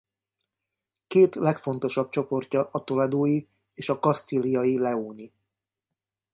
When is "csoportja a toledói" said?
2.09-3.45